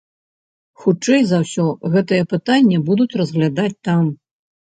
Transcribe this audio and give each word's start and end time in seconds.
Хутчэй 0.85 1.21
за 1.31 1.37
ўсё, 1.43 1.65
гэтае 1.97 2.21
пытанне 2.33 2.81
будуць 2.89 3.09
разглядаць 3.23 3.71
там. 3.91 4.11